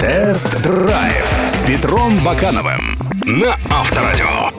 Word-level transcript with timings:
Тест-драйв 0.00 1.40
с 1.46 1.58
Петром 1.66 2.18
Бакановым 2.24 2.98
на 3.24 3.58
Авторадио. 3.68 4.50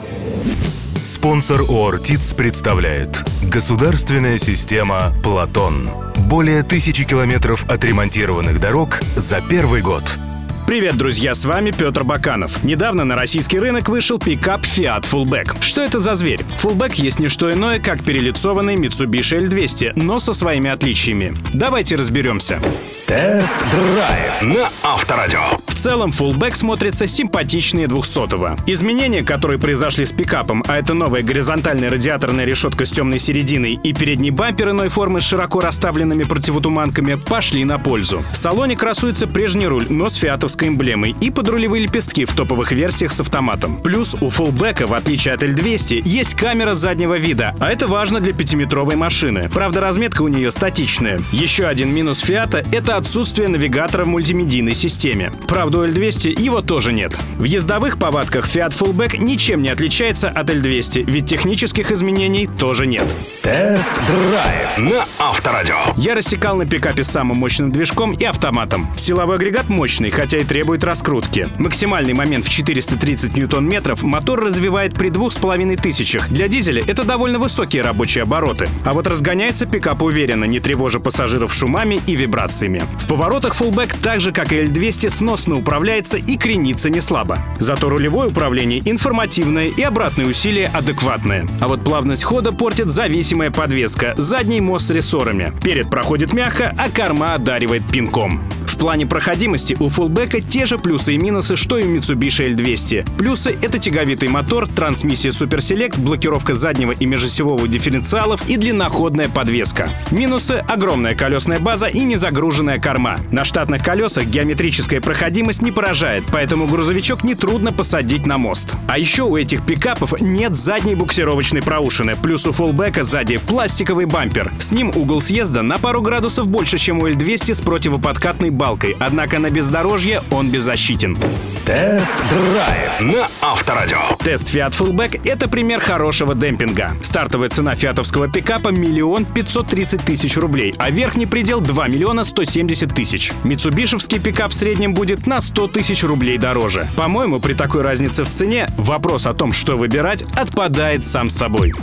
Спонсор 1.04 1.62
РТИТС 1.68 2.34
представляет 2.34 3.22
Государственная 3.42 4.38
система 4.38 5.12
«Платон». 5.22 5.90
Более 6.26 6.62
тысячи 6.62 7.04
километров 7.04 7.68
отремонтированных 7.68 8.60
дорог 8.60 9.00
за 9.16 9.40
первый 9.40 9.82
год– 9.82 10.04
Привет, 10.72 10.96
друзья, 10.96 11.34
с 11.34 11.44
вами 11.44 11.70
Петр 11.70 12.02
Баканов. 12.02 12.64
Недавно 12.64 13.04
на 13.04 13.14
российский 13.14 13.58
рынок 13.58 13.90
вышел 13.90 14.18
пикап 14.18 14.62
Fiat 14.62 15.02
Fullback. 15.02 15.60
Что 15.60 15.82
это 15.82 16.00
за 16.00 16.14
зверь? 16.14 16.40
Fullback 16.62 16.94
есть 16.94 17.20
не 17.20 17.28
что 17.28 17.52
иное, 17.52 17.78
как 17.78 18.02
перелицованный 18.02 18.76
Mitsubishi 18.76 19.44
L200, 19.44 19.92
но 19.96 20.18
со 20.18 20.32
своими 20.32 20.70
отличиями. 20.70 21.36
Давайте 21.52 21.96
разберемся. 21.96 22.58
Тест-драйв 23.06 24.40
на 24.40 24.70
Авторадио. 24.82 25.42
Целом, 25.82 26.10
Fullback 26.10 26.54
смотрится 26.54 27.08
симпатичнее 27.08 27.88
200-го. 27.88 28.56
Изменения, 28.68 29.24
которые 29.24 29.58
произошли 29.58 30.06
с 30.06 30.12
пикапом, 30.12 30.62
а 30.68 30.78
это 30.78 30.94
новая 30.94 31.24
горизонтальная 31.24 31.90
радиаторная 31.90 32.44
решетка 32.44 32.84
с 32.84 32.92
темной 32.92 33.18
серединой 33.18 33.80
и 33.82 33.92
передний 33.92 34.30
бампер 34.30 34.70
иной 34.70 34.90
формы 34.90 35.20
с 35.20 35.24
широко 35.24 35.58
расставленными 35.58 36.22
противотуманками, 36.22 37.14
пошли 37.14 37.64
на 37.64 37.80
пользу. 37.80 38.22
В 38.32 38.36
салоне 38.36 38.76
красуется 38.76 39.26
прежний 39.26 39.66
руль, 39.66 39.86
но 39.90 40.08
с 40.08 40.14
фиатовской 40.14 40.68
эмблемой 40.68 41.16
и 41.20 41.32
подрулевые 41.32 41.82
лепестки 41.82 42.26
в 42.26 42.32
топовых 42.32 42.70
версиях 42.70 43.10
с 43.12 43.18
автоматом. 43.18 43.82
Плюс 43.82 44.14
у 44.20 44.30
фуллбека, 44.30 44.86
в 44.86 44.94
отличие 44.94 45.34
от 45.34 45.42
L200, 45.42 46.02
есть 46.04 46.36
камера 46.36 46.74
заднего 46.74 47.18
вида, 47.18 47.56
а 47.58 47.72
это 47.72 47.88
важно 47.88 48.20
для 48.20 48.32
пятиметровой 48.32 48.94
машины. 48.94 49.50
Правда, 49.52 49.80
разметка 49.80 50.22
у 50.22 50.28
нее 50.28 50.52
статичная. 50.52 51.18
Еще 51.32 51.66
один 51.66 51.92
минус 51.92 52.20
Фиата— 52.20 52.64
это 52.70 52.96
отсутствие 52.96 53.48
навигатора 53.48 54.04
в 54.04 54.08
мультимедийной 54.08 54.76
системе. 54.76 55.32
Правда, 55.48 55.71
у 55.74 55.84
L200 55.84 56.40
его 56.40 56.60
тоже 56.62 56.92
нет. 56.92 57.16
В 57.38 57.44
ездовых 57.44 57.98
повадках 57.98 58.46
Fiat 58.46 58.70
Fullback 58.70 59.16
ничем 59.18 59.62
не 59.62 59.68
отличается 59.68 60.28
от 60.28 60.50
L200, 60.50 61.04
ведь 61.06 61.26
технических 61.26 61.90
изменений 61.90 62.46
тоже 62.46 62.86
нет. 62.86 63.04
Тест-драйв 63.42 64.78
на 64.78 65.04
Авторадио. 65.18 65.76
Я 65.96 66.14
рассекал 66.14 66.56
на 66.56 66.66
пикапе 66.66 67.02
самым 67.02 67.38
мощным 67.38 67.70
движком 67.70 68.12
и 68.12 68.24
автоматом. 68.24 68.88
Силовой 68.96 69.36
агрегат 69.36 69.68
мощный, 69.68 70.10
хотя 70.10 70.38
и 70.38 70.44
требует 70.44 70.84
раскрутки. 70.84 71.48
Максимальный 71.58 72.12
момент 72.12 72.44
в 72.44 72.50
430 72.50 73.36
ньютон-метров 73.36 74.02
мотор 74.02 74.44
развивает 74.44 74.94
при 74.94 75.08
2500. 75.08 76.28
Для 76.28 76.48
дизеля 76.48 76.82
это 76.86 77.04
довольно 77.04 77.38
высокие 77.38 77.82
рабочие 77.82 78.22
обороты. 78.22 78.68
А 78.84 78.92
вот 78.94 79.06
разгоняется 79.06 79.66
пикап 79.66 80.02
уверенно, 80.02 80.44
не 80.44 80.60
тревожа 80.60 81.00
пассажиров 81.00 81.52
шумами 81.54 82.00
и 82.06 82.14
вибрациями. 82.14 82.84
В 83.00 83.06
поворотах 83.06 83.54
Fullback 83.54 83.94
так 84.02 84.20
же, 84.20 84.32
как 84.32 84.52
и 84.52 84.62
L200, 84.62 85.08
сносно 85.10 85.56
управляется 85.62 86.18
и 86.18 86.36
кренится 86.36 86.90
не 86.90 87.00
слабо. 87.00 87.38
Зато 87.58 87.88
рулевое 87.88 88.28
управление 88.28 88.82
информативное 88.84 89.68
и 89.68 89.82
обратные 89.82 90.26
усилия 90.26 90.70
адекватные. 90.74 91.46
А 91.60 91.68
вот 91.68 91.82
плавность 91.82 92.24
хода 92.24 92.52
портит 92.52 92.90
зависимая 92.90 93.50
подвеска, 93.50 94.14
задний 94.16 94.60
мост 94.60 94.88
с 94.88 94.90
рессорами. 94.90 95.52
Перед 95.62 95.88
проходит 95.88 96.34
мягко, 96.34 96.74
а 96.76 96.90
корма 96.90 97.34
одаривает 97.34 97.82
пинком 97.90 98.42
плане 98.82 99.06
проходимости 99.06 99.76
у 99.78 99.88
фуллбека 99.88 100.40
те 100.40 100.66
же 100.66 100.76
плюсы 100.76 101.14
и 101.14 101.16
минусы, 101.16 101.54
что 101.54 101.78
и 101.78 101.84
у 101.84 101.94
Mitsubishi 101.94 102.50
L200. 102.50 103.16
Плюсы— 103.16 103.56
это 103.62 103.78
тяговитый 103.78 104.28
мотор, 104.28 104.66
трансмиссия 104.66 105.30
Super 105.30 105.58
Select, 105.58 106.00
блокировка 106.00 106.54
заднего 106.54 106.90
и 106.90 107.06
межосевого 107.06 107.68
дифференциалов 107.68 108.40
и 108.48 108.56
длинноходная 108.56 109.28
подвеска. 109.28 109.88
Минусы— 110.10 110.64
огромная 110.68 111.14
колесная 111.14 111.60
база 111.60 111.86
и 111.86 112.00
незагруженная 112.00 112.80
корма. 112.80 113.18
На 113.30 113.44
штатных 113.44 113.84
колесах 113.84 114.24
геометрическая 114.24 115.00
проходимость 115.00 115.62
не 115.62 115.70
поражает, 115.70 116.24
поэтому 116.32 116.66
грузовичок 116.66 117.22
нетрудно 117.22 117.72
посадить 117.72 118.26
на 118.26 118.36
мост. 118.36 118.74
А 118.88 118.98
еще 118.98 119.22
у 119.22 119.36
этих 119.36 119.64
пикапов 119.64 120.20
нет 120.20 120.56
задней 120.56 120.96
буксировочной 120.96 121.62
проушины, 121.62 122.16
плюс 122.20 122.48
у 122.48 122.52
фуллбека 122.52 123.04
сзади 123.04 123.36
пластиковый 123.36 124.06
бампер. 124.06 124.52
С 124.58 124.72
ним 124.72 124.90
угол 124.92 125.20
съезда 125.20 125.62
на 125.62 125.78
пару 125.78 126.02
градусов 126.02 126.48
больше, 126.48 126.78
чем 126.78 126.98
у 126.98 127.06
L200 127.06 127.54
с 127.54 127.60
противоподкатной 127.60 128.50
балкой 128.50 128.71
палкой, 128.72 128.96
однако 128.98 129.38
на 129.38 129.50
бездорожье 129.50 130.22
он 130.30 130.50
беззащитен. 130.50 131.16
Тест-драйв 131.64 133.00
на 133.00 133.28
Авторадио. 133.40 133.98
Тест 134.24 134.52
Fiat 134.52 134.70
Fullback— 134.70 135.20
это 135.24 135.48
пример 135.48 135.80
хорошего 135.80 136.34
демпинга. 136.34 136.92
Стартовая 137.02 137.50
цена 137.50 137.74
фиатовского 137.74 138.28
пикапа— 138.28 138.68
миллион 138.70 139.24
пятьсот 139.24 139.68
тридцать 139.68 140.02
тысяч 140.02 140.36
рублей, 140.36 140.74
а 140.78 140.90
верхний 140.90 141.26
предел— 141.26 141.60
2 141.60 141.86
миллиона 141.88 142.24
170 142.24 142.94
тысяч. 142.94 143.32
Митсубишевский 143.44 144.18
пикап 144.18 144.50
в 144.50 144.54
среднем 144.54 144.94
будет 144.94 145.26
на 145.26 145.40
100 145.40 145.68
тысяч 145.68 146.02
рублей 146.02 146.38
дороже. 146.38 146.88
По-моему, 146.96 147.38
при 147.38 147.52
такой 147.52 147.82
разнице 147.82 148.24
в 148.24 148.28
цене 148.28 148.66
вопрос 148.76 149.26
о 149.26 149.34
том, 149.34 149.52
что 149.52 149.76
выбирать, 149.76 150.24
отпадает 150.34 151.04
сам 151.04 151.30
собой. 151.30 151.74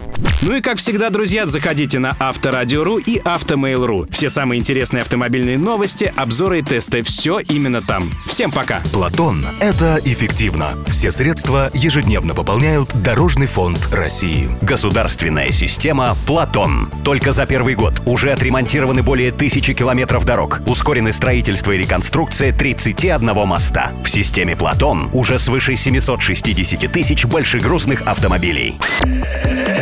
Ну 0.42 0.56
и 0.56 0.62
как 0.62 0.78
всегда, 0.78 1.10
друзья, 1.10 1.46
заходите 1.46 2.00
на 2.00 2.16
Авторадио.ру 2.20 2.98
и 2.98 3.22
Автомейл.ру. 3.24 4.08
Все 4.10 4.30
самые 4.30 4.60
интересные 4.60 5.02
автомобильные 5.02 5.58
новости, 5.58 6.14
обзоры 6.16 6.60
и 6.60 6.62
тесты. 6.80 7.04
Все 7.04 7.40
именно 7.40 7.82
там. 7.82 8.10
Всем 8.26 8.52
пока. 8.52 8.82
Платон— 8.94 9.46
это 9.60 10.00
эффективно. 10.06 10.78
Все 10.88 11.12
средства 11.12 11.70
ежедневно 11.74 12.34
пополняют 12.34 12.94
Дорожный 12.94 13.48
фонд 13.48 13.90
России. 13.92 14.50
Государственная 14.62 15.50
система 15.50 16.16
«Платон». 16.26 16.90
Только 17.04 17.34
за 17.34 17.46
первый 17.46 17.76
год 17.76 18.02
уже 18.06 18.32
отремонтированы 18.32 19.04
более 19.04 19.34
тысячи 19.34 19.74
километров 19.74 20.24
дорог. 20.24 20.62
Ускорены 20.68 21.12
строительство 21.12 21.72
и 21.72 21.78
реконструкция 21.78 22.54
31 22.54 23.34
моста. 23.46 23.92
В 24.02 24.10
системе 24.10 24.56
«Платон» 24.56 25.10
уже 25.12 25.38
свыше 25.38 25.76
760 25.76 26.90
тысяч 26.90 27.26
большегрузных 27.26 28.08
автомобилей. 28.08 28.76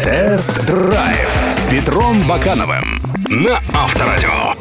Тест-драйв 0.03 1.29
с 1.51 1.61
Петром 1.69 2.23
Бакановым 2.23 3.03
на 3.27 3.61
Авторадио. 3.73 4.56